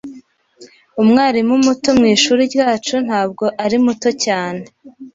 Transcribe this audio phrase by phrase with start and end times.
[1.01, 4.63] Umwarimu muto mwishuri ryacu ntabwo ari muto cyane.